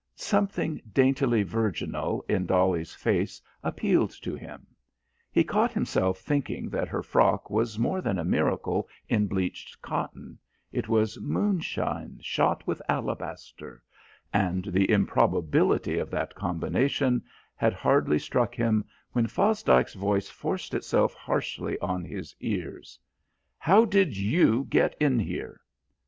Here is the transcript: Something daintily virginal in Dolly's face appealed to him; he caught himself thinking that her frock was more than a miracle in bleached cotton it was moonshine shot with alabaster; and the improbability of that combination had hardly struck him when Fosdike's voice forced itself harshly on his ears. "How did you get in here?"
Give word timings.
Something 0.15 0.81
daintily 0.91 1.43
virginal 1.43 2.25
in 2.27 2.47
Dolly's 2.47 2.95
face 2.95 3.39
appealed 3.63 4.09
to 4.23 4.33
him; 4.33 4.65
he 5.31 5.43
caught 5.43 5.71
himself 5.73 6.17
thinking 6.17 6.69
that 6.69 6.87
her 6.87 7.03
frock 7.03 7.51
was 7.51 7.77
more 7.77 8.01
than 8.01 8.17
a 8.17 8.23
miracle 8.25 8.89
in 9.09 9.27
bleached 9.27 9.79
cotton 9.79 10.39
it 10.71 10.87
was 10.89 11.19
moonshine 11.21 12.17
shot 12.19 12.65
with 12.65 12.81
alabaster; 12.89 13.83
and 14.33 14.65
the 14.65 14.89
improbability 14.89 15.99
of 15.99 16.09
that 16.09 16.33
combination 16.33 17.23
had 17.55 17.73
hardly 17.75 18.17
struck 18.17 18.55
him 18.55 18.83
when 19.11 19.27
Fosdike's 19.27 19.93
voice 19.93 20.29
forced 20.31 20.73
itself 20.73 21.13
harshly 21.13 21.77
on 21.79 22.03
his 22.03 22.35
ears. 22.39 22.97
"How 23.59 23.85
did 23.85 24.17
you 24.17 24.65
get 24.67 24.95
in 24.99 25.19
here?" 25.19 25.61